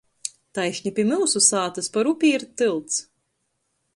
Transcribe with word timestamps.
Taišni 0.57 0.93
pi 0.99 1.05
myusu 1.09 1.41
sātys 1.49 1.91
par 1.97 2.11
upi 2.13 2.33
ir 2.39 2.47
tylts. 2.61 2.99